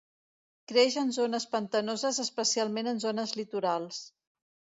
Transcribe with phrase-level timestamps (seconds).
[0.69, 4.03] Creix en zones pantanoses especialment en zones litorals.